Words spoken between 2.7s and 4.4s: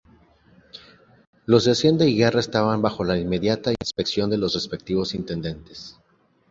bajo la inmediata inspección de